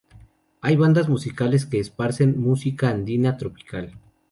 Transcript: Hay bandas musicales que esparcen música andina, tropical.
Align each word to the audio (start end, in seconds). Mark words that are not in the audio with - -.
Hay 0.61 0.77
bandas 0.77 1.09
musicales 1.09 1.67
que 1.67 1.79
esparcen 1.79 2.41
música 2.41 2.89
andina, 2.89 3.37
tropical. 3.37 3.93